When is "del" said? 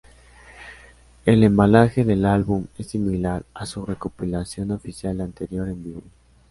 2.03-2.25